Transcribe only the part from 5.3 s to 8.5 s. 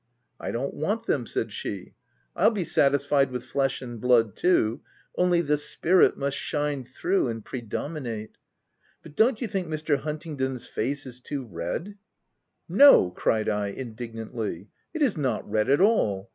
the spirit must shine through and predominate.